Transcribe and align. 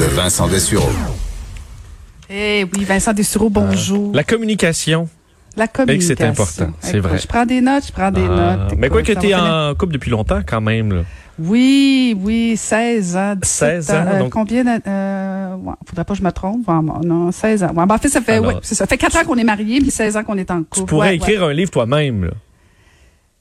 de 0.00 0.04
Vincent 0.06 0.48
Dessureau. 0.48 0.88
Eh 2.30 2.64
oui, 2.72 2.84
Vincent 2.84 3.12
Dessureau, 3.12 3.50
bonjour. 3.50 4.14
La 4.14 4.24
communication. 4.24 5.08
La 5.56 5.68
communication. 5.68 6.14
c'est 6.16 6.24
important, 6.24 6.72
c'est 6.80 7.00
vrai. 7.00 7.18
Je 7.18 7.26
prends 7.26 7.44
des 7.44 7.60
notes, 7.60 7.84
je 7.88 7.92
prends 7.92 8.10
des 8.10 8.24
Ah, 8.24 8.56
notes. 8.56 8.78
mais 8.78 8.88
quoi 8.88 9.02
que 9.02 9.12
tu 9.12 9.26
es 9.28 9.34
en 9.34 9.74
couple 9.74 9.92
depuis 9.92 10.10
longtemps 10.10 10.40
quand 10.46 10.62
même. 10.62 10.90
Là. 10.94 11.02
Oui, 11.38 12.16
oui, 12.18 12.56
16 12.56 13.14
ans. 13.16 13.34
17 13.34 13.82
16 13.82 13.90
ans, 13.90 14.04
Euh, 14.06 14.18
donc- 14.20 14.30
Combien 14.32 14.64
de... 14.64 14.80
Euh, 14.86 15.54
ouais, 15.56 15.74
faudrait 15.86 16.04
pas 16.04 16.14
que 16.14 16.18
je 16.18 16.24
me 16.24 16.32
trompe. 16.32 16.66
Ouais, 16.66 16.74
non, 17.04 17.30
16 17.30 17.62
ans. 17.64 17.72
Ouais, 17.74 17.84
ben, 17.86 17.94
en 17.94 17.98
fait, 17.98 18.08
ça 18.08 18.22
fait, 18.22 18.32
Alors, 18.34 18.46
ouais. 18.54 18.60
Ça 18.62 18.86
fait 18.86 18.96
4 18.96 19.16
ans 19.18 19.24
qu'on 19.26 19.36
est 19.36 19.44
mariés, 19.44 19.80
puis 19.80 19.90
16 19.90 20.16
ans 20.16 20.22
qu'on 20.24 20.38
est 20.38 20.50
en 20.50 20.58
couple. 20.62 20.76
Tu 20.78 20.84
pourrais 20.86 21.08
Ouais, 21.10 21.16
écrire 21.16 21.44
un 21.44 21.52
livre 21.52 21.70
toi-même. 21.70 22.30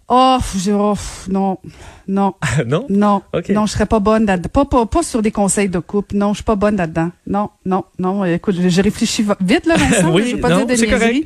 Oh, 0.10 0.38
j'ai- 0.58 0.74
oh, 0.74 0.96
non, 1.30 1.60
non, 2.08 2.34
non? 2.66 2.86
non, 2.90 3.22
Ok. 3.34 3.50
non, 3.50 3.66
je 3.68 3.74
serais 3.74 3.86
pas 3.86 4.00
bonne 4.00 4.26
là-dedans. 4.26 4.50
Pas, 4.52 4.66
pas, 4.66 4.86
pas 4.88 5.04
sur 5.04 5.22
des 5.22 5.32
conseils 5.32 5.70
de 5.70 5.78
couple. 5.80 6.16
Non, 6.16 6.30
je 6.34 6.38
suis 6.38 6.44
pas 6.44 6.56
bonne 6.56 6.76
là-dedans. 6.78 7.12
Non, 7.28 7.52
non, 7.66 7.84
non. 8.00 8.26
Écoute, 8.26 8.56
j'ai 8.60 8.82
réfléchi 8.82 9.22
va- 9.22 9.38
vite, 9.40 9.66
là, 9.68 9.76
Vincent. 9.76 10.10
Oui, 10.14 10.24
je 10.28 10.36
veux 10.36 10.42
pas 10.42 10.50
non, 10.50 10.66
dire 10.66 10.78
de. 10.78 11.24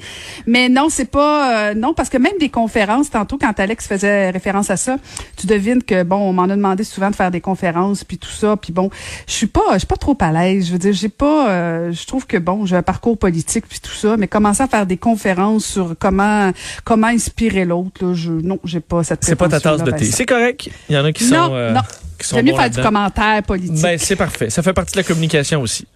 Mais 0.48 0.68
non, 0.68 0.88
c'est 0.90 1.06
pas, 1.10 1.70
euh, 1.70 1.74
non, 1.74 1.94
parce 1.94 2.10
que 2.10 2.18
même 2.18 2.34
des 2.40 2.50
conférences, 2.50 3.10
tantôt, 3.10 3.38
quand 3.38 3.58
Alex 3.58 3.88
faisait 3.88 4.30
référence 4.32 4.70
à 4.70 4.76
ça, 4.76 4.98
tu 5.38 5.48
devines 5.48 5.82
que, 5.82 6.04
bon, 6.04 6.18
on 6.18 6.34
m'en 6.34 6.44
a 6.44 6.48
demandé 6.56 6.84
souvent 6.84 7.10
de 7.10 7.16
faire 7.16 7.32
des 7.32 7.40
conférences, 7.42 8.04
puis 8.04 8.18
tout 8.18 8.30
ça, 8.30 8.58
puis 8.58 8.74
bon, 8.74 8.90
je 9.28 9.32
suis 9.34 9.48
pas, 9.48 9.62
je 9.74 9.78
suis 9.80 9.88
pas 9.88 9.96
trop 9.96 10.18
à 10.20 10.32
l'aise. 10.34 10.68
Je 10.68 10.74
veux 10.74 10.80
dire, 10.80 10.92
j'ai 10.94 11.08
pas, 11.10 11.50
euh, 11.50 11.92
je 11.94 12.06
trouve 12.06 12.28
que, 12.28 12.36
bon, 12.38 12.66
j'ai 12.66 12.76
un 12.76 12.82
parcours 12.84 13.18
politique, 13.18 13.66
puis 13.70 13.80
tout 13.80 13.94
ça, 13.94 14.18
mais 14.18 14.28
commencer 14.28 14.62
à 14.64 14.68
faire 14.68 14.86
des 14.86 14.98
conférences 14.98 15.64
sur 15.66 15.96
comment, 15.98 16.52
comment 16.84 17.08
inspirer 17.08 17.64
l'autre, 17.64 18.04
là, 18.06 18.14
je, 18.14 18.32
non, 18.32 18.60
j'ai 18.74 18.80
pas 18.80 19.04
cette 19.04 19.24
C'est 19.24 19.36
pas 19.36 19.48
ta 19.48 19.60
tasse 19.60 19.84
de 19.84 19.92
thé. 19.92 19.98
Vincent. 19.98 20.18
C'est 20.18 20.26
correct? 20.26 20.70
Il 20.90 20.96
y 20.96 20.98
en 20.98 21.06
a 21.06 21.12
qui 21.12 21.26
Non, 21.26 21.48
sont, 21.48 21.56
euh, 21.56 21.72
non. 21.72 21.82
qui 22.20 22.28
sont 22.28 22.36
J'aime 22.36 22.46
mieux 22.46 22.54
faire 22.56 22.70
du 22.70 22.82
commentaire 22.82 23.44
politique. 23.44 23.82
Ben, 23.82 23.98
c'est 23.98 24.16
parfait. 24.16 24.50
Ça 24.50 24.62
fait 24.64 24.74
partie 24.74 24.94
de 24.94 24.98
la 24.98 25.04
communication 25.04 25.62
aussi. 25.62 25.88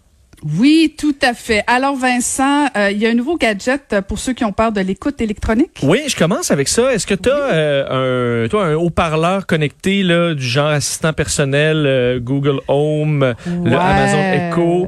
Oui, 0.60 0.94
tout 0.96 1.16
à 1.24 1.34
fait. 1.34 1.64
Alors 1.66 1.96
Vincent, 1.96 2.68
euh, 2.78 2.92
il 2.92 3.00
y 3.00 3.08
a 3.08 3.10
un 3.10 3.16
nouveau 3.16 3.38
gadget 3.38 3.82
euh, 3.92 4.02
pour 4.04 4.20
ceux 4.20 4.34
qui 4.34 4.46
ont 4.46 4.52
peur 4.52 4.72
de 4.72 4.80
l'écoute 4.82 5.20
électronique. 5.20 5.80
Oui, 5.82 6.04
je 6.08 6.16
commence 6.16 6.52
avec 6.52 6.68
ça. 6.68 6.94
Est-ce 6.94 7.08
que 7.08 7.16
tu 7.16 7.28
as 7.28 7.90
un, 7.92 8.48
toi, 8.48 8.66
un 8.68 8.76
haut-parleur 8.76 9.48
connecté 9.48 10.04
là, 10.04 10.36
du 10.36 10.46
genre 10.46 10.68
assistant 10.70 11.12
personnel, 11.12 11.86
euh, 11.88 12.20
Google 12.20 12.60
Home, 12.68 13.34
le. 13.48 13.76
Amazon 13.76 14.20
Echo? 14.20 14.88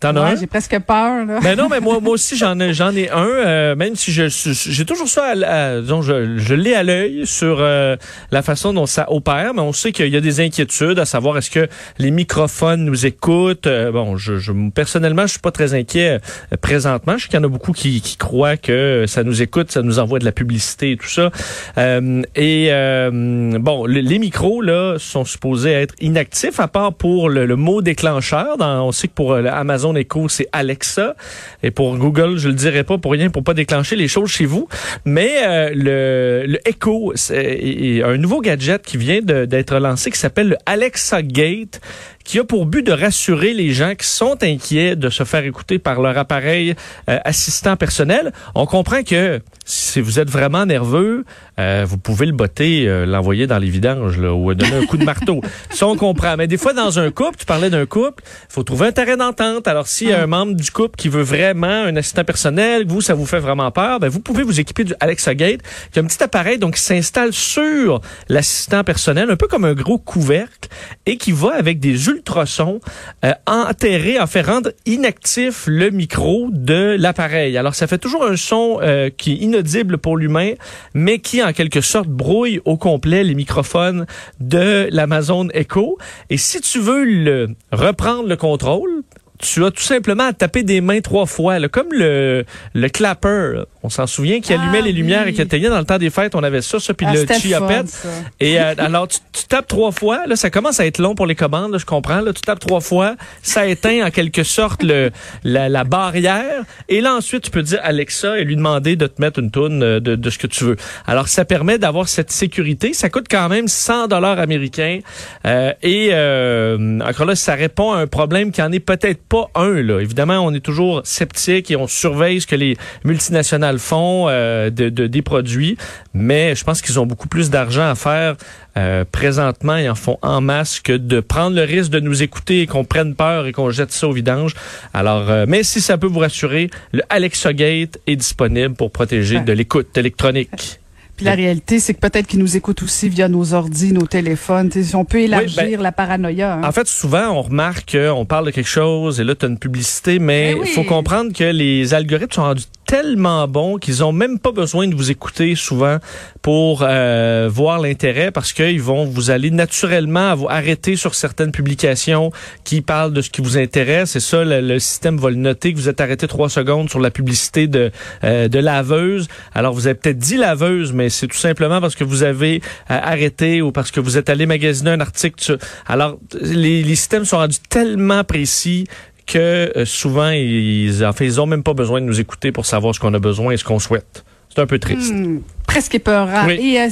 T'en 0.00 0.16
as 0.16 0.22
Ouais, 0.24 0.30
un? 0.30 0.36
j'ai 0.36 0.46
presque 0.46 0.78
peur. 0.80 1.26
Là. 1.26 1.40
Ben 1.42 1.58
non, 1.58 1.68
mais 1.70 1.78
moi, 1.78 2.00
moi 2.00 2.14
aussi 2.14 2.34
j'en 2.36 2.58
ai, 2.58 2.72
j'en 2.72 2.94
ai 2.96 3.10
un. 3.10 3.22
euh, 3.26 3.76
même 3.76 3.96
si 3.96 4.12
je, 4.12 4.24
j'ai 4.28 4.84
toujours 4.86 5.08
ça, 5.08 5.26
à, 5.26 5.74
à- 5.74 5.80
disons, 5.82 6.00
je, 6.00 6.38
je 6.38 6.54
l'ai 6.54 6.74
à 6.74 6.82
l'œil 6.82 7.26
sur 7.26 7.58
euh, 7.60 7.96
la 8.30 8.40
façon 8.40 8.72
dont 8.72 8.86
ça 8.86 9.12
opère, 9.12 9.52
mais 9.52 9.60
on 9.60 9.72
sait 9.74 9.92
qu'il 9.92 10.08
y 10.08 10.16
a 10.16 10.20
des 10.22 10.40
inquiétudes 10.40 10.98
à 10.98 11.04
savoir 11.04 11.36
est-ce 11.36 11.50
que 11.50 11.68
les 11.98 12.10
microphones 12.10 12.84
nous 12.84 13.04
écoutent? 13.04 13.66
Euh, 13.66 13.92
bon, 13.92 14.16
je, 14.16 14.38
je 14.38 14.52
personnellement, 14.74 15.22
je 15.22 15.32
suis 15.32 15.38
pas 15.40 15.50
très 15.52 15.74
inquiet 15.74 16.18
euh, 16.52 16.56
présentement. 16.60 17.18
Je 17.18 17.24
sais 17.24 17.28
qu'il 17.28 17.38
y 17.38 17.42
en 17.42 17.44
a 17.44 17.48
beaucoup 17.48 17.72
qui, 17.72 18.00
qui 18.00 18.16
croient 18.16 18.56
que 18.56 19.04
ça 19.06 19.22
nous 19.22 19.42
écoute, 19.42 19.70
ça 19.70 19.82
nous 19.82 19.98
envoie 19.98 20.18
de 20.18 20.24
la 20.24 20.32
publicité 20.32 20.92
et 20.92 20.96
tout 20.96 21.08
ça. 21.08 21.30
Euh, 21.76 22.22
et 22.36 22.68
euh, 22.70 23.58
bon, 23.60 23.84
le- 23.84 24.00
les 24.00 24.18
micros 24.18 24.62
là 24.62 24.96
sont 24.98 25.26
supposés 25.26 25.72
être 25.72 25.94
inactifs 26.00 26.58
à 26.58 26.68
part 26.68 26.94
pour 26.94 27.28
le, 27.28 27.44
le 27.44 27.56
mot 27.56 27.82
déclencheur. 27.82 28.56
Dans, 28.56 28.86
on 28.86 28.92
sait 28.92 29.08
que 29.08 29.12
pour 29.14 29.34
le 29.36 29.50
Echo 29.94 30.28
c'est 30.28 30.48
Alexa 30.52 31.14
et 31.62 31.70
pour 31.70 31.96
Google 31.96 32.38
je 32.38 32.48
le 32.48 32.54
dirais 32.54 32.84
pas 32.84 32.98
pour 32.98 33.12
rien 33.12 33.30
pour 33.30 33.44
pas 33.44 33.54
déclencher 33.54 33.96
les 33.96 34.08
choses 34.08 34.30
chez 34.30 34.46
vous. 34.46 34.68
Mais 35.04 35.30
euh, 35.44 35.70
le, 35.74 36.46
le 36.46 36.68
Echo 36.68 37.12
c'est 37.14 38.02
un 38.02 38.16
nouveau 38.16 38.40
gadget 38.40 38.82
qui 38.82 38.96
vient 38.96 39.20
d'être 39.22 39.78
lancé 39.78 40.10
qui 40.10 40.18
s'appelle 40.18 40.50
le 40.50 40.56
Alexa 40.66 41.22
Gate 41.22 41.80
qui 42.24 42.38
a 42.38 42.44
pour 42.44 42.66
but 42.66 42.86
de 42.86 42.92
rassurer 42.92 43.54
les 43.54 43.72
gens 43.72 43.94
qui 43.94 44.06
sont 44.06 44.42
inquiets 44.42 44.96
de 44.96 45.10
se 45.10 45.24
faire 45.24 45.44
écouter 45.44 45.78
par 45.78 46.00
leur 46.00 46.16
appareil 46.18 46.74
euh, 47.08 47.18
assistant 47.24 47.76
personnel. 47.76 48.32
On 48.54 48.66
comprend 48.66 49.02
que 49.02 49.40
si 49.64 50.00
vous 50.00 50.18
êtes 50.18 50.30
vraiment 50.30 50.66
nerveux, 50.66 51.24
euh, 51.58 51.84
vous 51.86 51.98
pouvez 51.98 52.26
le 52.26 52.32
botter, 52.32 52.88
euh, 52.88 53.06
l'envoyer 53.06 53.46
dans 53.46 53.58
les 53.58 53.68
vidanges 53.68 54.18
là, 54.18 54.32
ou 54.34 54.52
donner 54.54 54.76
un 54.76 54.86
coup 54.86 54.96
de 54.96 55.04
marteau. 55.04 55.40
Ça, 55.70 55.86
on 55.86 55.96
comprend. 55.96 56.36
Mais 56.36 56.46
des 56.46 56.56
fois, 56.56 56.72
dans 56.72 56.98
un 56.98 57.10
couple, 57.10 57.36
tu 57.38 57.46
parlais 57.46 57.70
d'un 57.70 57.86
couple, 57.86 58.22
il 58.26 58.52
faut 58.52 58.62
trouver 58.62 58.88
un 58.88 58.92
terrain 58.92 59.16
d'entente. 59.16 59.68
Alors, 59.68 59.86
s'il 59.86 60.08
y 60.08 60.12
a 60.12 60.22
un 60.22 60.26
membre 60.26 60.54
du 60.54 60.70
couple 60.70 60.96
qui 60.96 61.08
veut 61.08 61.22
vraiment 61.22 61.66
un 61.66 61.94
assistant 61.96 62.24
personnel, 62.24 62.84
vous, 62.86 63.00
ça 63.00 63.14
vous 63.14 63.26
fait 63.26 63.38
vraiment 63.38 63.70
peur, 63.70 64.00
ben, 64.00 64.08
vous 64.08 64.20
pouvez 64.20 64.42
vous 64.42 64.60
équiper 64.60 64.84
du 64.84 64.94
Alexa 65.00 65.34
Gate, 65.34 65.60
qui 65.92 65.98
est 65.98 66.02
un 66.02 66.06
petit 66.06 66.22
appareil 66.22 66.58
donc 66.58 66.74
qui 66.74 66.82
s'installe 66.82 67.32
sur 67.32 68.00
l'assistant 68.28 68.84
personnel, 68.84 69.30
un 69.30 69.36
peu 69.36 69.46
comme 69.46 69.64
un 69.64 69.74
gros 69.74 69.98
couvercle, 69.98 70.68
et 71.06 71.16
qui 71.16 71.32
va 71.32 71.54
avec 71.54 71.78
des 71.78 72.08
ultrasons 72.10 72.80
euh, 73.24 73.32
enterrer, 73.46 74.18
en 74.18 74.26
fait 74.26 74.42
rendre 74.42 74.72
inactif 74.86 75.64
le 75.66 75.90
micro 75.90 76.48
de 76.50 76.96
l'appareil. 76.98 77.56
Alors, 77.56 77.74
ça 77.74 77.86
fait 77.86 77.98
toujours 77.98 78.24
un 78.24 78.36
son 78.36 78.78
euh, 78.82 79.10
qui 79.16 79.32
est 79.32 79.36
inaudible 79.36 79.98
pour 79.98 80.16
l'humain, 80.16 80.52
mais 80.94 81.18
qui, 81.18 81.42
en 81.42 81.52
quelque 81.52 81.80
sorte, 81.80 82.08
brouille 82.08 82.60
au 82.64 82.76
complet 82.76 83.24
les 83.24 83.34
microphones 83.34 84.06
de 84.40 84.88
l'Amazon 84.90 85.48
Echo. 85.54 85.98
Et 86.28 86.36
si 86.36 86.60
tu 86.60 86.78
veux 86.78 87.04
le 87.04 87.48
reprendre 87.72 88.28
le 88.28 88.36
contrôle, 88.36 89.02
tu 89.40 89.64
as 89.64 89.70
tout 89.70 89.82
simplement 89.82 90.24
à 90.26 90.32
taper 90.32 90.62
des 90.62 90.80
mains 90.80 91.00
trois 91.00 91.26
fois, 91.26 91.58
là, 91.58 91.68
comme 91.68 91.88
le, 91.92 92.44
le 92.74 92.88
clapper. 92.88 93.52
là. 93.54 93.64
On 93.82 93.88
s'en 93.88 94.06
souvient 94.06 94.40
qui 94.40 94.52
Ah, 94.52 94.60
allumait 94.60 94.82
les 94.82 94.92
lumières 94.92 95.22
oui. 95.24 95.30
et 95.30 95.32
qui 95.32 95.40
éteignait 95.40 95.70
dans 95.70 95.78
le 95.78 95.84
temps 95.84 95.96
des 95.96 96.10
fêtes. 96.10 96.34
On 96.34 96.42
avait 96.42 96.60
ça, 96.60 96.78
ça, 96.78 96.92
puis 96.92 97.06
Ah, 97.08 97.12
le 97.14 97.20
c'était 97.20 97.34
le 97.34 97.40
chia 97.40 97.58
fun, 97.58 97.66
pet. 97.68 97.88
ça. 97.88 98.08
Et 98.38 98.60
euh, 98.60 98.74
alors, 98.76 99.08
tu, 99.08 99.18
tu 99.32 99.44
tapes 99.44 99.66
trois 99.68 99.90
fois. 99.90 100.26
Là, 100.26 100.36
ça 100.36 100.50
commence 100.50 100.80
à 100.80 100.86
être 100.86 100.98
long 100.98 101.14
pour 101.14 101.26
les 101.26 101.34
commandes. 101.34 101.72
Là, 101.72 101.78
je 101.78 101.86
comprends. 101.86 102.20
Là, 102.20 102.32
tu 102.34 102.42
tapes 102.42 102.58
trois 102.60 102.80
fois. 102.80 103.16
Ça 103.42 103.66
éteint 103.66 104.06
en 104.06 104.10
quelque 104.10 104.42
sorte 104.42 104.82
le, 104.82 105.10
la, 105.44 105.70
la 105.70 105.84
barrière. 105.84 106.62
Et 106.90 107.00
là, 107.00 107.14
ensuite, 107.14 107.44
tu 107.44 107.50
peux 107.50 107.62
dire 107.62 107.80
Alexa 107.82 108.38
et 108.38 108.44
lui 108.44 108.56
demander 108.56 108.96
de 108.96 109.06
te 109.06 109.20
mettre 109.22 109.38
une 109.40 109.50
toune 109.50 109.82
euh, 109.82 109.98
de, 110.00 110.14
de 110.14 110.30
ce 110.30 110.36
que 110.38 110.46
tu 110.46 110.64
veux. 110.64 110.76
Alors, 111.06 111.28
ça 111.28 111.46
permet 111.46 111.78
d'avoir 111.78 112.06
cette 112.08 112.30
sécurité. 112.30 112.92
Ça 112.92 113.08
coûte 113.08 113.26
quand 113.30 113.48
même 113.48 113.66
100 113.66 114.08
dollars 114.08 114.38
américains. 114.40 114.98
Euh, 115.46 115.72
et 115.82 116.10
euh, 116.12 117.00
encore 117.00 117.24
là, 117.26 117.34
ça 117.34 117.54
répond 117.54 117.92
à 117.92 117.98
un 117.98 118.06
problème 118.06 118.52
qui 118.52 118.60
en 118.60 118.70
est 118.72 118.80
peut-être 118.80 119.22
pas 119.30 119.46
un. 119.54 119.80
Là. 119.82 120.00
Évidemment, 120.00 120.40
on 120.40 120.52
est 120.52 120.60
toujours 120.60 121.00
sceptique 121.04 121.70
et 121.70 121.76
on 121.76 121.86
surveille 121.86 122.40
ce 122.42 122.46
que 122.46 122.56
les 122.56 122.76
multinationales 123.04 123.78
font 123.78 124.26
euh, 124.28 124.68
de, 124.70 124.88
de- 124.90 125.06
des 125.06 125.22
produits. 125.22 125.78
Mais 126.12 126.54
je 126.54 126.64
pense 126.64 126.82
qu'ils 126.82 126.98
ont 127.00 127.06
beaucoup 127.06 127.28
plus 127.28 127.48
d'argent 127.48 127.88
à 127.88 127.94
faire 127.94 128.36
euh, 128.76 129.04
présentement. 129.10 129.76
Ils 129.76 129.88
en 129.88 129.94
font 129.94 130.18
en 130.22 130.40
masse 130.40 130.80
que 130.80 130.92
de 130.92 131.20
prendre 131.20 131.56
le 131.56 131.62
risque 131.62 131.90
de 131.90 132.00
nous 132.00 132.22
écouter 132.22 132.60
et 132.62 132.66
qu'on 132.66 132.84
prenne 132.84 133.14
peur 133.14 133.46
et 133.46 133.52
qu'on 133.52 133.70
jette 133.70 133.92
ça 133.92 134.08
au 134.08 134.12
vidange. 134.12 134.52
Alors, 134.92 135.30
euh, 135.30 135.44
mais 135.48 135.62
si 135.62 135.80
ça 135.80 135.96
peut 135.96 136.08
vous 136.08 136.18
rassurer, 136.20 136.68
le 136.92 137.02
Alexa 137.08 137.52
Gate 137.52 137.98
est 138.06 138.16
disponible 138.16 138.74
pour 138.74 138.90
protéger 138.90 139.38
de 139.40 139.52
l'écoute 139.52 139.96
électronique. 139.96 140.80
Puis 141.20 141.26
la 141.26 141.34
réalité, 141.34 141.80
c'est 141.80 141.92
que 141.92 142.00
peut-être 142.00 142.26
qu'ils 142.26 142.38
nous 142.38 142.56
écoutent 142.56 142.82
aussi 142.82 143.10
via 143.10 143.28
nos 143.28 143.52
ordis, 143.52 143.92
nos 143.92 144.06
téléphones. 144.06 144.70
On 144.94 145.04
peut 145.04 145.20
élargir 145.20 145.62
ben, 145.76 145.82
la 145.82 145.92
paranoïa. 145.92 146.54
hein. 146.54 146.62
En 146.64 146.72
fait, 146.72 146.86
souvent, 146.86 147.28
on 147.28 147.42
remarque 147.42 147.94
qu'on 147.94 148.24
parle 148.24 148.46
de 148.46 148.50
quelque 148.52 148.66
chose 148.70 149.20
et 149.20 149.24
là, 149.24 149.34
tu 149.34 149.44
as 149.44 149.48
une 149.50 149.58
publicité, 149.58 150.18
mais 150.18 150.52
il 150.52 150.54
Ben 150.54 150.60
oui. 150.62 150.68
faut 150.68 150.82
comprendre 150.84 151.34
que 151.34 151.44
les 151.44 151.92
algorithmes 151.92 152.32
sont 152.32 152.42
rendus 152.42 152.64
tellement 152.90 153.46
bons 153.46 153.78
qu'ils 153.78 154.02
ont 154.02 154.10
même 154.10 154.40
pas 154.40 154.50
besoin 154.50 154.88
de 154.88 154.96
vous 154.96 155.12
écouter 155.12 155.54
souvent 155.54 155.98
pour 156.42 156.80
euh, 156.82 157.48
voir 157.48 157.78
l'intérêt 157.78 158.32
parce 158.32 158.52
qu'ils 158.52 158.82
vont 158.82 159.04
vous 159.04 159.30
aller 159.30 159.52
naturellement 159.52 160.34
vous 160.34 160.48
arrêter 160.48 160.96
sur 160.96 161.14
certaines 161.14 161.52
publications 161.52 162.32
qui 162.64 162.80
parlent 162.80 163.12
de 163.12 163.22
ce 163.22 163.30
qui 163.30 163.42
vous 163.42 163.56
intéresse. 163.56 164.16
Et 164.16 164.20
ça, 164.20 164.42
le, 164.44 164.80
système 164.80 165.18
va 165.18 165.30
le 165.30 165.36
noter 165.36 165.72
que 165.72 165.78
vous 165.78 165.88
êtes 165.88 166.00
arrêté 166.00 166.26
trois 166.26 166.48
secondes 166.48 166.90
sur 166.90 166.98
la 166.98 167.12
publicité 167.12 167.68
de, 167.68 167.92
euh, 168.24 168.48
de 168.48 168.58
laveuse. 168.58 169.28
Alors, 169.54 169.72
vous 169.72 169.86
avez 169.86 169.94
peut-être 169.94 170.18
dit 170.18 170.36
laveuse, 170.36 170.92
mais 170.92 171.10
c'est 171.10 171.28
tout 171.28 171.38
simplement 171.38 171.80
parce 171.80 171.94
que 171.94 172.02
vous 172.02 172.24
avez 172.24 172.60
euh, 172.90 172.98
arrêté 173.00 173.62
ou 173.62 173.70
parce 173.70 173.92
que 173.92 174.00
vous 174.00 174.18
êtes 174.18 174.28
allé 174.28 174.46
magasiner 174.46 174.90
un 174.90 175.00
article. 175.00 175.58
Alors, 175.86 176.18
les, 176.40 176.82
les 176.82 176.94
systèmes 176.96 177.24
sont 177.24 177.36
rendus 177.36 177.58
tellement 177.68 178.24
précis 178.24 178.88
que 179.30 179.72
euh, 179.76 179.84
souvent, 179.84 180.30
ils, 180.30 181.04
en 181.04 181.12
fait, 181.12 181.24
ils 181.24 181.40
ont 181.40 181.46
même 181.46 181.62
pas 181.62 181.74
besoin 181.74 182.00
de 182.00 182.06
nous 182.06 182.20
écouter 182.20 182.52
pour 182.52 182.66
savoir 182.66 182.94
ce 182.94 183.00
qu'on 183.00 183.14
a 183.14 183.18
besoin 183.18 183.52
et 183.52 183.56
ce 183.56 183.64
qu'on 183.64 183.78
souhaite. 183.78 184.24
C'est 184.48 184.60
un 184.60 184.66
peu 184.66 184.78
triste. 184.78 185.14
Hmm, 185.14 185.40
presque 185.70 185.94
épeurant. 185.94 186.46
Oui. 186.48 186.58
Et, 186.74 186.80
euh, 186.80 186.88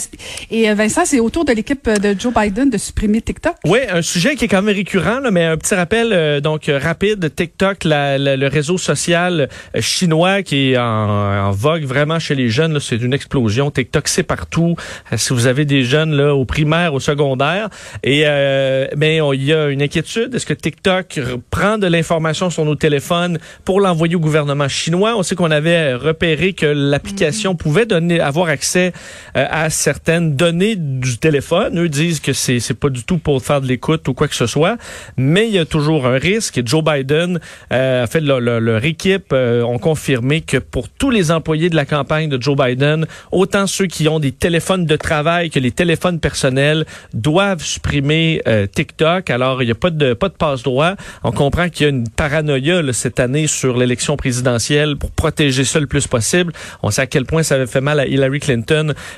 et 0.52 0.70
euh, 0.70 0.74
Vincent, 0.74 1.02
c'est 1.04 1.18
autour 1.18 1.44
de 1.44 1.52
l'équipe 1.52 1.88
de 1.90 2.14
Joe 2.16 2.32
Biden 2.32 2.70
de 2.70 2.78
supprimer 2.78 3.20
TikTok. 3.20 3.54
Oui, 3.66 3.80
un 3.90 4.02
sujet 4.02 4.36
qui 4.36 4.44
est 4.44 4.48
quand 4.48 4.62
même 4.62 4.74
récurrent, 4.74 5.18
là, 5.18 5.32
mais 5.32 5.44
un 5.44 5.56
petit 5.56 5.74
rappel 5.74 6.12
euh, 6.12 6.40
donc 6.40 6.68
euh, 6.68 6.78
rapide. 6.78 7.34
TikTok, 7.34 7.82
la- 7.82 8.18
la- 8.18 8.36
le 8.36 8.46
réseau 8.46 8.78
social 8.78 9.48
euh, 9.74 9.80
chinois 9.80 10.42
qui 10.42 10.70
est 10.72 10.78
en, 10.78 11.48
en 11.48 11.50
vogue 11.50 11.82
vraiment 11.84 12.20
chez 12.20 12.36
les 12.36 12.50
jeunes, 12.50 12.78
c'est 12.78 12.96
une 13.02 13.12
explosion. 13.14 13.72
TikTok, 13.72 14.06
c'est 14.06 14.22
partout. 14.22 14.76
Euh, 15.12 15.16
si 15.16 15.32
vous 15.32 15.48
avez 15.48 15.64
des 15.64 15.82
jeunes 15.82 16.12
là, 16.14 16.34
au 16.36 16.44
primaire, 16.44 16.94
au 16.94 17.00
secondaire, 17.00 17.68
et 18.04 18.22
euh, 18.26 18.86
mais 18.96 19.18
il 19.34 19.42
y 19.44 19.52
a 19.52 19.66
une 19.70 19.82
inquiétude. 19.82 20.32
Est-ce 20.36 20.46
que 20.46 20.54
TikTok 20.54 21.18
prend 21.50 21.78
de 21.78 21.88
l'information 21.88 22.48
sur 22.48 22.64
nos 22.64 22.76
téléphones 22.76 23.38
pour 23.64 23.80
l'envoyer 23.80 24.14
au 24.14 24.20
gouvernement 24.20 24.68
chinois? 24.68 25.14
On 25.16 25.24
sait 25.24 25.34
qu'on 25.34 25.50
avait 25.50 25.94
repéré 25.94 26.52
que 26.52 26.66
l'application 26.66 27.56
pouvait 27.56 27.84
donner 27.86 28.20
avoir 28.20 28.46
accès 28.48 28.67
accès 28.68 28.92
à 29.34 29.70
certaines 29.70 30.36
données 30.36 30.76
du 30.76 31.16
téléphone. 31.18 31.78
Eux 31.78 31.88
disent 31.88 32.20
que 32.20 32.32
c'est 32.32 32.60
c'est 32.60 32.74
pas 32.74 32.90
du 32.90 33.04
tout 33.04 33.18
pour 33.18 33.42
faire 33.42 33.60
de 33.60 33.66
l'écoute 33.66 34.06
ou 34.08 34.14
quoi 34.14 34.28
que 34.28 34.34
ce 34.34 34.46
soit, 34.46 34.76
mais 35.16 35.46
il 35.48 35.54
y 35.54 35.58
a 35.58 35.64
toujours 35.64 36.06
un 36.06 36.18
risque. 36.18 36.60
Joe 36.64 36.84
Biden 36.84 37.40
a 37.70 38.06
fait 38.06 38.20
leur, 38.20 38.84
équipe 38.84 39.32
ont 39.32 39.78
confirmé 39.78 40.42
que 40.42 40.58
pour 40.58 40.88
tous 40.88 41.10
les 41.10 41.30
employés 41.30 41.70
de 41.70 41.76
la 41.76 41.86
campagne 41.86 42.28
de 42.28 42.40
Joe 42.40 42.56
Biden, 42.56 43.06
autant 43.32 43.66
ceux 43.66 43.86
qui 43.86 44.08
ont 44.08 44.20
des 44.20 44.32
téléphones 44.32 44.84
de 44.84 44.96
travail 44.96 45.50
que 45.50 45.58
les 45.58 45.70
téléphones 45.70 46.20
personnels 46.20 46.84
doivent 47.14 47.62
supprimer 47.62 48.42
TikTok. 48.74 49.30
Alors 49.30 49.62
il 49.62 49.66
n'y 49.66 49.72
a 49.72 49.76
pas 49.76 49.90
de 49.90 50.12
pas 50.12 50.28
de 50.28 50.34
passe 50.34 50.62
droit. 50.62 50.94
On 51.24 51.32
comprend 51.32 51.68
qu'il 51.70 51.84
y 51.84 51.86
a 51.86 51.90
une 51.90 52.08
paranoïa 52.08 52.82
là, 52.82 52.92
cette 52.92 53.20
année 53.20 53.46
sur 53.46 53.78
l'élection 53.78 54.16
présidentielle 54.16 54.96
pour 54.96 55.10
protéger 55.10 55.64
ça 55.64 55.80
le 55.80 55.86
plus 55.86 56.06
possible. 56.06 56.52
On 56.82 56.90
sait 56.90 57.02
à 57.02 57.06
quel 57.06 57.24
point 57.24 57.42
ça 57.42 57.54
avait 57.54 57.66
fait 57.66 57.80
mal 57.80 58.00
à 58.00 58.06
Hillary 58.06 58.40
Clinton 58.40 58.57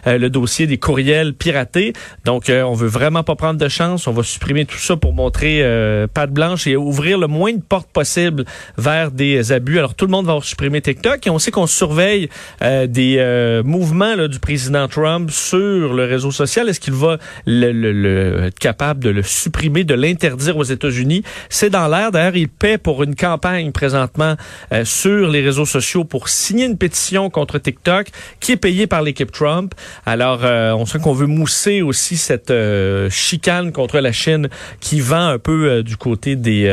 euh, 0.07 0.19
le 0.19 0.31
dossier 0.31 0.67
des 0.67 0.79
courriels 0.79 1.35
piratés. 1.35 1.93
Donc 2.25 2.51
euh, 2.51 2.63
on 2.63 2.75
veut 2.75 2.89
vraiment 2.89 3.23
pas 3.23 3.37
prendre 3.37 3.59
de 3.59 3.69
chance. 3.69 4.07
On 4.07 4.13
va 4.13 4.23
supprimer 4.23 4.65
tout 4.65 4.79
ça 4.79 4.97
pour 4.97 5.13
montrer 5.13 5.61
euh, 5.63 6.07
patte 6.07 6.33
blanche 6.33 6.67
et 6.67 6.77
ouvrir 6.77 7.19
le 7.19 7.27
moins 7.27 7.53
de 7.53 7.63
portes 7.63 7.91
possible 7.91 8.45
vers 8.77 9.11
des 9.11 9.53
abus. 9.53 9.79
Alors 9.79 9.95
tout 9.95 10.07
le 10.07 10.11
monde 10.11 10.27
va 10.27 10.39
supprimer 10.43 10.81
TikTok 10.81 11.27
et 11.27 11.31
on 11.31 11.39
sait 11.39 11.51
qu'on 11.51 11.67
surveille 11.67 12.29
des 12.61 13.63
mouvements 13.65 14.15
là, 14.15 14.29
du 14.29 14.39
président 14.39 14.89
Trump 14.89 15.31
sur 15.31 15.95
le 15.95 16.05
réseau 16.05 16.31
social. 16.31 16.69
Est-ce 16.69 16.81
qu'il 16.81 16.95
va 16.95 17.19
être 17.47 18.59
capable 18.59 19.01
de 19.01 19.11
le 19.11 19.23
supprimer, 19.23 19.85
de 19.85 19.95
l'interdire 19.95 20.57
aux 20.57 20.65
États-Unis? 20.65 21.23
C'est 21.49 21.71
dans 21.71 21.89
l'air. 21.89 22.11
D'ailleurs, 22.11 22.37
il 22.37 22.49
paie 22.49 22.79
pour 22.79 23.03
une 23.03 23.15
campagne 23.15 23.73
présentement 23.73 24.37
euh, 24.73 24.85
sur 24.85 25.29
les 25.29 25.41
réseaux 25.41 25.67
sociaux 25.67 26.05
pour 26.05 26.29
signer 26.29 26.67
une 26.67 26.77
pétition 26.77 27.31
contre 27.31 27.59
TikTok 27.59 28.09
qui 28.41 28.53
est 28.53 28.57
payée 28.57 28.87
par 28.87 29.03
l'équipe 29.21 29.33
Trump. 29.33 29.75
Alors, 30.07 30.41
euh, 30.45 30.73
on 30.73 30.87
sait 30.87 30.99
qu'on 30.99 31.13
veut 31.13 31.27
mousser 31.27 31.83
aussi 31.83 32.17
cette 32.17 32.51
euh, 32.51 33.11
chicane 33.11 33.73
contre 33.73 33.99
la 34.01 34.13
Chine 34.13 34.49
qui 34.81 35.01
vend 35.01 35.29
un 35.29 35.39
peu 35.39 35.83
du 35.83 35.97
côté 35.97 36.37
des, 36.37 36.65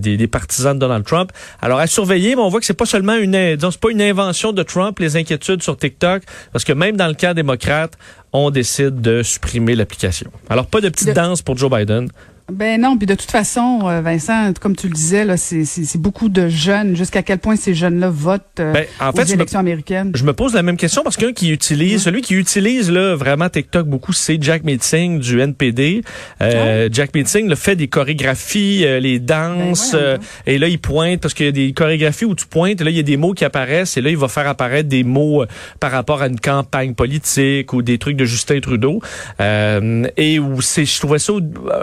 des, 0.00 0.16
des, 0.16 0.26
partisans 0.26 0.74
de 0.74 0.80
Donald 0.80 1.04
Trump. 1.04 1.30
Alors, 1.60 1.78
à 1.78 1.86
surveiller, 1.86 2.34
mais 2.34 2.42
on 2.42 2.48
voit 2.48 2.60
que 2.60 2.66
c'est 2.66 2.74
pas 2.74 2.86
seulement 2.86 3.16
une, 3.16 3.34
c'est 3.34 3.80
pas 3.80 3.90
une 3.90 4.02
invention 4.02 4.52
de 4.52 4.62
Trump, 4.62 4.98
les 4.98 5.16
inquiétudes 5.16 5.62
sur 5.62 5.76
TikTok, 5.76 6.22
parce 6.52 6.64
que 6.64 6.72
même 6.72 6.96
dans 6.96 7.08
le 7.08 7.14
cas 7.14 7.34
démocrate, 7.34 7.96
on 8.32 8.50
décide 8.50 9.00
de 9.00 9.22
supprimer 9.22 9.74
l'application. 9.74 10.30
Alors, 10.48 10.66
pas 10.66 10.80
de 10.80 10.88
petite 10.88 11.12
danse 11.14 11.42
pour 11.42 11.56
Joe 11.56 11.70
Biden. 11.70 12.08
Ben 12.50 12.80
non, 12.80 12.98
puis 12.98 13.06
de 13.06 13.14
toute 13.14 13.30
façon, 13.30 13.80
euh, 13.84 14.00
Vincent, 14.00 14.52
comme 14.60 14.74
tu 14.74 14.88
le 14.88 14.92
disais, 14.92 15.24
là, 15.24 15.36
c'est, 15.36 15.64
beaucoup 15.96 16.28
de 16.28 16.48
jeunes. 16.48 16.96
Jusqu'à 16.96 17.22
quel 17.22 17.38
point 17.38 17.56
ces 17.56 17.74
jeunes-là 17.74 18.10
votent 18.10 18.42
euh, 18.58 18.72
ben, 18.72 18.84
en 19.00 19.12
fait, 19.12 19.22
aux 19.22 19.34
élections 19.34 19.60
américaines? 19.60 20.12
Je 20.14 20.24
me 20.24 20.32
pose 20.32 20.52
la 20.54 20.62
même 20.62 20.76
question 20.76 21.02
parce 21.02 21.16
qu'un 21.16 21.32
qui 21.32 21.50
utilise, 21.50 22.02
celui 22.02 22.20
qui 22.20 22.34
utilise 22.34 22.90
là 22.90 23.14
vraiment 23.14 23.48
TikTok 23.48 23.86
beaucoup, 23.86 24.12
c'est 24.12 24.42
Jack 24.42 24.64
Meeting 24.64 25.20
du 25.20 25.40
NPD. 25.40 26.02
Euh, 26.40 26.88
Jack 26.90 27.14
Meeting 27.14 27.48
le 27.48 27.54
fait 27.54 27.76
des 27.76 27.88
chorégraphies, 27.88 28.84
les 29.00 29.18
danses, 29.20 29.92
ben 29.92 30.18
et 30.46 30.58
là 30.58 30.68
il 30.68 30.78
pointe 30.78 31.20
parce 31.20 31.34
qu'il 31.34 31.46
y 31.46 31.48
a 31.48 31.52
des 31.52 31.72
chorégraphies 31.72 32.24
où 32.24 32.34
tu 32.34 32.46
pointes, 32.46 32.80
et 32.80 32.84
là 32.84 32.90
il 32.90 32.96
y 32.96 33.00
a 33.00 33.04
des 33.04 33.16
mots 33.16 33.34
qui 33.34 33.44
apparaissent, 33.44 33.96
et 33.96 34.00
là 34.00 34.10
il 34.10 34.16
va 34.16 34.28
faire 34.28 34.48
apparaître 34.48 34.88
des 34.88 35.04
mots 35.04 35.44
par 35.80 35.92
rapport 35.92 36.22
à 36.22 36.26
une 36.26 36.40
campagne 36.40 36.94
politique 36.94 37.72
ou 37.72 37.82
des 37.82 37.98
trucs 37.98 38.16
de 38.16 38.24
Justin 38.24 38.60
Trudeau. 38.60 39.00
et 39.40 40.38
où 40.38 40.60
c'est, 40.60 40.84
je 40.84 40.98
trouvais 40.98 41.18
ça 41.18 41.32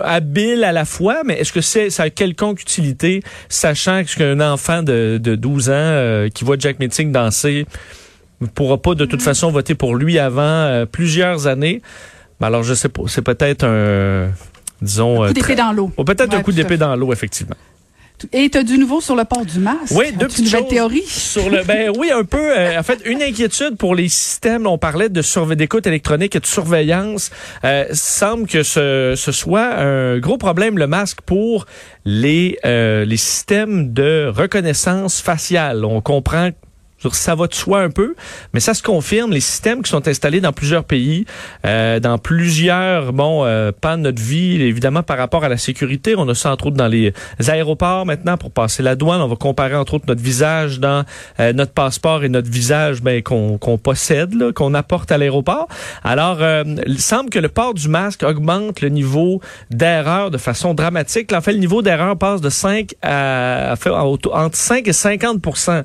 habile 0.03 0.58
à 0.63 0.71
la 0.71 0.85
fois, 0.85 1.21
mais 1.25 1.35
est-ce 1.35 1.51
que 1.51 1.61
c'est 1.61 1.89
ça 1.89 2.03
a 2.03 2.09
quelconque 2.09 2.61
utilité, 2.61 3.21
sachant 3.49 4.03
qu'un 4.03 4.39
enfant 4.41 4.83
de, 4.83 5.19
de 5.21 5.35
12 5.35 5.69
ans 5.69 5.73
euh, 5.73 6.29
qui 6.29 6.43
voit 6.43 6.55
Jack 6.59 6.79
Meeting 6.79 7.11
danser 7.11 7.65
ne 8.41 8.47
pourra 8.47 8.77
pas 8.81 8.95
de 8.95 9.05
toute 9.05 9.21
façon 9.21 9.51
voter 9.51 9.75
pour 9.75 9.95
lui 9.95 10.17
avant 10.19 10.41
euh, 10.41 10.85
plusieurs 10.85 11.47
années? 11.47 11.81
Alors 12.41 12.63
je 12.63 12.73
sais 12.73 12.89
pas, 12.89 13.01
c'est 13.07 13.21
peut-être 13.21 13.65
un 13.65 14.29
disons 14.81 15.23
un 15.23 15.27
coup 15.27 15.33
d'épée 15.33 15.55
dans 15.55 15.71
l'eau. 15.73 15.87
peut-être 15.89 16.33
un 16.33 16.41
coup 16.41 16.53
d'épée 16.53 16.77
dans 16.77 16.95
l'eau 16.95 17.11
effectivement. 17.11 17.55
Et 18.33 18.49
tu 18.49 18.57
as 18.57 18.63
du 18.63 18.77
nouveau 18.77 19.01
sur 19.01 19.15
le 19.15 19.23
port 19.25 19.45
du 19.45 19.59
masque? 19.59 19.91
Oui, 19.91 20.11
deux 20.11 20.27
petites 20.27 20.49
choses. 20.49 20.67
théorie? 20.67 21.03
Sur 21.05 21.49
le, 21.49 21.63
ben 21.63 21.91
oui, 21.97 22.11
un 22.11 22.23
peu. 22.23 22.57
Euh, 22.57 22.79
en 22.79 22.83
fait, 22.83 22.99
une 23.05 23.21
inquiétude 23.21 23.77
pour 23.77 23.95
les 23.95 24.09
systèmes. 24.09 24.67
On 24.67 24.77
parlait 24.77 25.09
de 25.09 25.21
d'écoute 25.53 25.87
électronique 25.87 26.35
et 26.35 26.39
de 26.39 26.45
surveillance. 26.45 27.31
Euh, 27.63 27.85
semble 27.93 28.47
que 28.47 28.63
ce, 28.63 29.13
ce 29.15 29.31
soit 29.31 29.75
un 29.79 30.19
gros 30.19 30.37
problème 30.37 30.77
le 30.77 30.87
masque 30.87 31.21
pour 31.21 31.65
les 32.05 32.57
euh, 32.65 33.05
les 33.05 33.17
systèmes 33.17 33.93
de 33.93 34.31
reconnaissance 34.33 35.21
faciale. 35.21 35.85
On 35.85 36.01
comprend 36.01 36.49
ça 37.11 37.35
va 37.35 37.47
de 37.47 37.53
soi 37.53 37.81
un 37.81 37.89
peu, 37.89 38.15
mais 38.53 38.59
ça 38.59 38.73
se 38.73 38.83
confirme. 38.83 39.31
Les 39.31 39.39
systèmes 39.39 39.81
qui 39.81 39.89
sont 39.89 40.07
installés 40.07 40.41
dans 40.41 40.53
plusieurs 40.53 40.83
pays, 40.83 41.25
euh, 41.65 41.99
dans 41.99 42.17
plusieurs 42.17 43.13
bon 43.13 43.45
euh, 43.45 43.71
pans 43.71 43.97
de 43.97 44.03
notre 44.03 44.21
vie, 44.21 44.61
évidemment 44.61 45.03
par 45.03 45.17
rapport 45.17 45.43
à 45.43 45.49
la 45.49 45.57
sécurité, 45.57 46.15
on 46.17 46.27
a 46.27 46.35
ça 46.35 46.51
entre 46.51 46.67
autres 46.67 46.77
dans 46.77 46.87
les 46.87 47.13
aéroports 47.47 48.05
maintenant 48.05 48.37
pour 48.37 48.51
passer 48.51 48.83
la 48.83 48.95
douane. 48.95 49.21
On 49.21 49.27
va 49.27 49.35
comparer 49.35 49.75
entre 49.75 49.95
autres 49.95 50.05
notre 50.07 50.21
visage 50.21 50.79
dans 50.79 51.05
euh, 51.39 51.53
notre 51.53 51.71
passeport 51.71 52.23
et 52.23 52.29
notre 52.29 52.49
visage 52.49 53.01
ben, 53.01 53.21
qu'on 53.21 53.77
possède, 53.77 54.51
qu'on 54.53 54.73
apporte 54.73 55.11
à 55.11 55.17
l'aéroport. 55.17 55.67
Alors, 56.03 56.37
euh, 56.41 56.63
il 56.85 56.99
semble 56.99 57.29
que 57.29 57.39
le 57.39 57.49
port 57.49 57.73
du 57.73 57.87
masque 57.87 58.23
augmente 58.23 58.81
le 58.81 58.89
niveau 58.89 59.41
d'erreur 59.69 60.31
de 60.31 60.37
façon 60.37 60.73
dramatique. 60.73 61.31
en 61.33 61.41
fait, 61.41 61.53
le 61.53 61.59
niveau 61.59 61.81
d'erreur 61.81 62.17
passe 62.17 62.41
de 62.41 62.49
5 62.49 62.93
à, 63.01 63.73
à, 63.73 64.03
entre 64.03 64.57
5 64.57 64.87
et 64.87 64.91
50% 64.91 65.83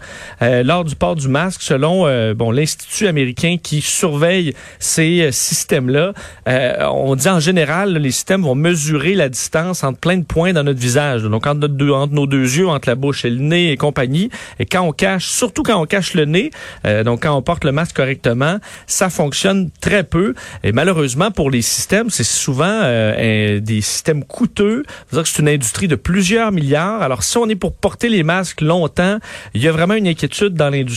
lors 0.65 0.85
du 0.85 0.97
du 1.13 1.29
masque 1.29 1.61
selon 1.61 2.07
euh, 2.07 2.33
bon 2.33 2.51
l'institut 2.51 3.07
américain 3.07 3.57
qui 3.63 3.83
surveille 3.83 4.55
ces 4.79 5.21
euh, 5.21 5.33
systèmes-là. 5.33 6.15
Euh, 6.49 6.87
on 6.91 7.15
dit 7.15 7.29
en 7.29 7.41
général 7.41 7.99
les 7.99 8.11
systèmes 8.11 8.43
vont 8.43 8.55
mesurer 8.55 9.15
la 9.15 9.29
distance 9.29 9.85
entre 9.85 9.99
plein 9.99 10.17
de 10.17 10.25
points 10.25 10.55
dans 10.55 10.65
notre 10.65 10.81
visage, 10.81 11.23
donc 11.25 11.47
entre, 11.47 11.69
notre 11.69 11.95
entre 11.95 12.15
nos 12.15 12.27
deux 12.27 12.57
yeux, 12.57 12.69
entre 12.69 12.89
la 12.89 12.95
bouche 12.95 13.27
et 13.27 13.31
le 13.31 13.41
nez 13.41 13.73
et 13.73 13.77
compagnie. 13.77 14.31
Et 14.59 14.65
quand 14.65 14.81
on 14.81 14.93
cache, 14.93 15.27
surtout 15.27 15.63
quand 15.63 15.79
on 15.81 15.85
cache 15.85 16.15
le 16.15 16.25
nez, 16.25 16.51
donc 17.05 17.25
quand 17.25 17.37
on 17.37 17.43
porte 17.43 17.65
le 17.65 17.73
masque 17.73 17.97
correctement, 17.97 18.59
ça 18.87 19.11
fonctionne 19.11 19.71
très 19.81 20.05
peu. 20.05 20.35
Et 20.63 20.73
malheureusement 20.73 21.31
pour 21.31 21.51
les 21.51 21.63
systèmes, 21.63 22.09
c'est 22.09 22.25
souvent 22.25 22.81
des 22.81 23.81
systèmes 23.83 24.25
coûteux. 24.25 24.85
C'est 25.13 25.41
une 25.41 25.49
industrie 25.49 25.89
de 25.89 25.97
plusieurs 25.97 26.53
milliards. 26.53 27.03
Alors 27.03 27.23
si 27.23 27.37
on 27.37 27.49
est 27.49 27.57
pour 27.57 27.75
porter 27.75 28.09
les 28.09 28.23
masques 28.23 28.61
longtemps, 28.61 29.19
il 29.55 29.63
y 29.63 29.69
a 29.69 29.73
vraiment 29.73 29.95
une 29.95 30.07
inquiétude 30.07 30.55
dans 30.55 30.71
l'industrie 30.71 30.94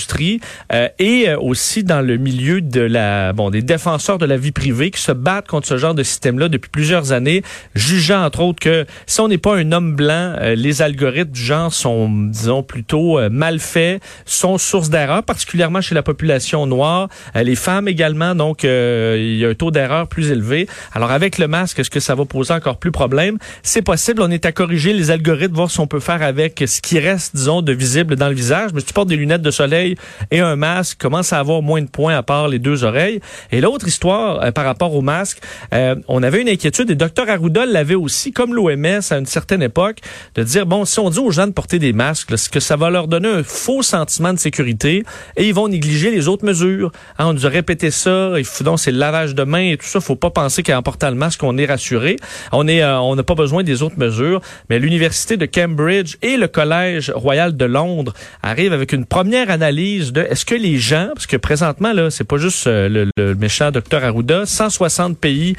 euh, 0.73 0.87
et 0.99 1.29
euh, 1.29 1.39
aussi 1.39 1.83
dans 1.83 2.01
le 2.01 2.17
milieu 2.17 2.61
de 2.61 2.81
la 2.81 3.33
bon 3.33 3.49
des 3.49 3.61
défenseurs 3.61 4.17
de 4.17 4.25
la 4.25 4.37
vie 4.37 4.51
privée 4.51 4.91
qui 4.91 5.01
se 5.01 5.11
battent 5.11 5.47
contre 5.47 5.67
ce 5.67 5.77
genre 5.77 5.93
de 5.93 6.03
système-là 6.03 6.49
depuis 6.49 6.69
plusieurs 6.69 7.11
années, 7.11 7.43
jugeant 7.75 8.23
entre 8.23 8.41
autres 8.41 8.59
que 8.59 8.85
si 9.05 9.19
on 9.21 9.27
n'est 9.27 9.37
pas 9.37 9.55
un 9.55 9.71
homme 9.71 9.95
blanc, 9.95 10.35
euh, 10.39 10.55
les 10.55 10.81
algorithmes 10.81 11.31
du 11.31 11.41
genre 11.41 11.73
sont 11.73 12.09
disons 12.09 12.63
plutôt 12.63 13.19
mal 13.29 13.59
faits, 13.59 14.01
sont 14.25 14.57
source 14.57 14.89
d'erreur, 14.89 15.23
particulièrement 15.23 15.81
chez 15.81 15.95
la 15.95 16.03
population 16.03 16.65
noire, 16.65 17.09
les 17.35 17.55
femmes 17.55 17.87
également. 17.87 18.35
Donc 18.35 18.63
il 18.63 19.37
y 19.37 19.45
a 19.45 19.49
un 19.49 19.53
taux 19.53 19.71
d'erreur 19.71 20.07
plus 20.07 20.31
élevé. 20.31 20.67
Alors 20.93 21.11
avec 21.11 21.37
le 21.37 21.47
masque, 21.47 21.79
est-ce 21.79 21.89
que 21.89 21.99
ça 21.99 22.15
va 22.15 22.25
poser 22.25 22.53
encore 22.53 22.77
plus 22.77 22.91
problème? 22.91 23.37
C'est 23.63 23.81
possible. 23.81 24.21
On 24.21 24.31
est 24.31 24.45
à 24.45 24.51
corriger 24.51 24.93
les 24.93 25.11
algorithmes, 25.11 25.55
voir 25.55 25.71
si 25.71 25.79
on 25.79 25.87
peut 25.87 25.99
faire 25.99 26.21
avec 26.21 26.63
ce 26.65 26.81
qui 26.81 26.99
reste, 26.99 27.35
disons, 27.35 27.61
de 27.61 27.71
visible 27.71 28.15
dans 28.15 28.29
le 28.29 28.35
visage. 28.35 28.71
Mais 28.73 28.79
si 28.81 28.87
tu 28.87 28.93
portes 28.93 29.09
des 29.09 29.15
lunettes 29.15 29.41
de 29.41 29.51
soleil 29.51 29.86
et 30.31 30.39
un 30.39 30.55
masque 30.55 30.99
commence 30.99 31.33
à 31.33 31.39
avoir 31.39 31.61
moins 31.61 31.81
de 31.81 31.89
points 31.89 32.15
à 32.15 32.23
part 32.23 32.47
les 32.47 32.59
deux 32.59 32.83
oreilles. 32.83 33.19
Et 33.51 33.61
l'autre 33.61 33.87
histoire 33.87 34.43
euh, 34.43 34.51
par 34.51 34.65
rapport 34.65 34.93
au 34.95 35.01
masque, 35.01 35.39
euh, 35.73 35.95
on 36.07 36.23
avait 36.23 36.41
une 36.41 36.49
inquiétude 36.49 36.89
et 36.89 36.95
Dr 36.95 37.29
Arruda 37.29 37.65
l'avait 37.65 37.95
aussi, 37.95 38.31
comme 38.31 38.53
l'OMS 38.53 39.01
à 39.09 39.17
une 39.17 39.25
certaine 39.25 39.61
époque, 39.61 39.99
de 40.35 40.43
dire 40.43 40.65
bon, 40.65 40.85
si 40.85 40.99
on 40.99 41.09
dit 41.09 41.19
aux 41.19 41.31
gens 41.31 41.47
de 41.47 41.51
porter 41.51 41.79
des 41.79 41.93
masques, 41.93 42.31
est-ce 42.31 42.49
que 42.49 42.59
ça 42.59 42.75
va 42.75 42.89
leur 42.89 43.07
donner 43.07 43.29
un 43.29 43.43
faux 43.43 43.81
sentiment 43.81 44.33
de 44.33 44.39
sécurité 44.39 45.03
et 45.35 45.47
ils 45.47 45.53
vont 45.53 45.67
négliger 45.67 46.11
les 46.11 46.27
autres 46.27 46.45
mesures. 46.45 46.91
Hein, 47.17 47.27
on 47.27 47.33
nous 47.33 47.45
a 47.45 47.49
répété 47.49 47.91
ça, 47.91 48.33
il 48.37 48.45
faut 48.45 48.63
donc 48.63 48.79
c'est 48.79 48.91
le 48.91 48.97
lavage 48.97 49.35
de 49.35 49.43
mains 49.43 49.71
et 49.71 49.77
tout 49.77 49.85
ça. 49.85 49.99
Faut 49.99 50.15
pas 50.15 50.29
penser 50.29 50.63
qu'en 50.63 50.81
portant 50.81 51.09
le 51.09 51.15
masque 51.15 51.43
on 51.43 51.57
est 51.57 51.65
rassuré. 51.65 52.17
On 52.51 52.67
est, 52.67 52.81
euh, 52.81 52.99
on 52.99 53.15
n'a 53.15 53.23
pas 53.23 53.35
besoin 53.35 53.63
des 53.63 53.81
autres 53.81 53.97
mesures. 53.97 54.41
Mais 54.69 54.79
l'université 54.79 55.37
de 55.37 55.45
Cambridge 55.45 56.15
et 56.21 56.37
le 56.37 56.47
collège 56.47 57.11
royal 57.11 57.55
de 57.55 57.65
Londres 57.65 58.13
arrivent 58.43 58.73
avec 58.73 58.93
une 58.93 59.05
première 59.05 59.49
analyse 59.49 59.76
est-ce 59.77 60.45
que 60.45 60.55
les 60.55 60.77
gens, 60.77 61.09
parce 61.13 61.27
que 61.27 61.37
présentement 61.37 61.93
là, 61.93 62.09
c'est 62.09 62.23
pas 62.23 62.37
juste 62.37 62.67
euh, 62.67 63.05
le, 63.17 63.35
méchant 63.35 63.71
docteur 63.71 64.03
Arruda, 64.03 64.45
160 64.45 65.17
pays 65.17 65.55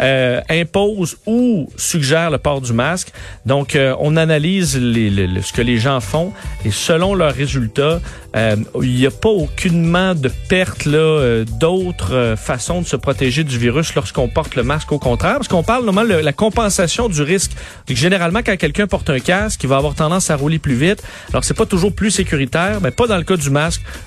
euh, 0.00 0.40
imposent 0.48 1.16
ou 1.26 1.70
suggèrent 1.76 2.30
le 2.30 2.38
port 2.38 2.60
du 2.60 2.72
masque. 2.72 3.12
Donc 3.46 3.76
euh, 3.76 3.94
on 4.00 4.16
analyse 4.16 4.78
les, 4.78 5.28
ce 5.42 5.52
que 5.52 5.62
les 5.62 5.78
gens 5.78 6.00
font 6.00 6.32
et 6.64 6.70
selon 6.70 7.14
leurs 7.14 7.34
résultats, 7.34 8.00
il 8.34 8.94
n'y 8.94 9.04
a 9.04 9.10
pas 9.10 9.28
aucunement 9.28 10.14
de 10.14 10.30
perte 10.48 10.86
là 10.86 11.44
d'autres 11.60 12.34
façons 12.38 12.80
de 12.80 12.86
se 12.86 12.96
protéger 12.96 13.44
du 13.44 13.58
virus 13.58 13.94
lorsqu'on 13.94 14.26
porte 14.26 14.56
le 14.56 14.62
masque. 14.62 14.90
Au 14.90 14.98
contraire, 14.98 15.34
parce 15.34 15.48
qu'on 15.48 15.62
parle 15.62 15.84
normalement 15.84 16.14
de 16.14 16.20
la 16.20 16.32
compensation 16.32 17.10
du 17.10 17.20
risque. 17.20 17.52
Généralement, 17.90 18.40
quand 18.44 18.56
quelqu'un 18.56 18.86
porte 18.86 19.10
un 19.10 19.20
casque, 19.20 19.62
il 19.64 19.68
va 19.68 19.76
avoir 19.76 19.94
tendance 19.94 20.30
à 20.30 20.36
rouler 20.36 20.58
plus 20.58 20.74
vite. 20.74 21.02
Alors 21.30 21.44
c'est 21.44 21.52
pas 21.52 21.66
toujours 21.66 21.94
plus 21.94 22.10
sécuritaire, 22.10 22.80
mais 22.82 22.90
pas 22.90 23.06
dans 23.06 23.18
le 23.18 23.24
cas 23.24 23.36
du 23.36 23.50
masque 23.50 23.61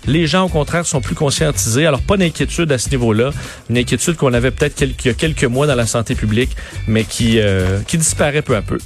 Les 0.07 0.27
gens, 0.27 0.43
au 0.43 0.49
contraire, 0.49 0.85
sont 0.85 1.01
plus 1.01 1.15
conscientisés. 1.15 1.85
Alors, 1.85 2.01
pas 2.01 2.17
d'inquiétude 2.17 2.71
à 2.71 2.77
ce 2.77 2.89
niveau-là. 2.89 3.31
Une 3.69 3.77
inquiétude 3.77 4.15
qu'on 4.15 4.33
avait 4.33 4.51
peut-être 4.51 4.75
quelques, 4.75 5.15
quelques 5.15 5.43
mois 5.45 5.67
dans 5.67 5.75
la 5.75 5.85
santé 5.85 6.15
publique, 6.15 6.55
mais 6.87 7.03
qui, 7.03 7.39
euh, 7.39 7.79
qui 7.87 7.97
disparaît 7.97 8.41
peu 8.41 8.55
à 8.55 8.61
peu. 8.61 8.77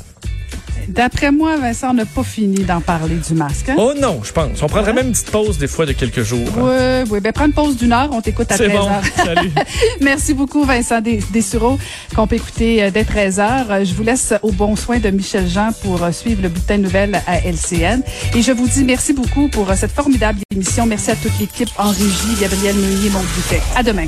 D'après 0.89 1.31
moi, 1.31 1.55
Vincent, 1.57 1.91
on 1.91 1.93
n'a 1.93 2.05
pas 2.05 2.23
fini 2.23 2.63
d'en 2.63 2.81
parler 2.81 3.15
du 3.15 3.33
masque. 3.35 3.69
Hein? 3.69 3.75
Oh 3.77 3.93
non, 3.99 4.21
je 4.23 4.31
pense. 4.31 4.61
On 4.63 4.67
prendrait 4.67 4.93
même 4.93 5.07
une 5.07 5.11
petite 5.11 5.29
pause 5.29 5.57
des 5.59 5.67
fois 5.67 5.85
de 5.85 5.91
quelques 5.91 6.23
jours. 6.23 6.47
Hein. 6.57 7.03
Oui, 7.05 7.11
oui. 7.11 7.19
Ben, 7.19 7.31
prends 7.31 7.45
une 7.45 7.53
pause 7.53 7.77
d'une 7.77 7.93
heure, 7.93 8.09
on 8.11 8.21
t'écoute 8.21 8.51
à 8.51 8.55
13 8.55 8.71
bon. 8.71 8.77
heures. 8.77 9.01
Salut. 9.15 9.51
Merci 10.01 10.33
beaucoup, 10.33 10.63
Vincent 10.63 10.99
Dessureau, 11.31 11.77
qu'on 12.15 12.25
peut 12.25 12.37
écouter 12.37 12.83
euh, 12.83 12.91
dès 12.91 13.03
13 13.03 13.39
heures. 13.39 13.85
Je 13.85 13.93
vous 13.93 14.03
laisse 14.03 14.33
au 14.41 14.51
bon 14.51 14.75
soin 14.75 14.97
de 14.97 15.09
Michel 15.09 15.47
Jean 15.47 15.69
pour 15.83 16.03
euh, 16.03 16.11
suivre 16.11 16.41
le 16.41 16.49
bulletin 16.49 16.77
de 16.77 16.83
nouvelles 16.83 17.21
à 17.27 17.39
LCN. 17.39 18.01
Et 18.35 18.41
je 18.41 18.51
vous 18.51 18.67
dis 18.67 18.83
merci 18.83 19.13
beaucoup 19.13 19.47
pour 19.47 19.69
euh, 19.69 19.75
cette 19.75 19.91
formidable 19.91 20.39
émission. 20.51 20.87
Merci 20.87 21.11
à 21.11 21.15
toute 21.15 21.37
l'équipe 21.39 21.69
en 21.77 21.89
régie, 21.89 22.35
Gabriel 22.41 22.75
Meunier, 22.75 23.09
mon 23.11 23.21
buffet. 23.21 23.61
À 23.75 23.83
demain. 23.83 24.07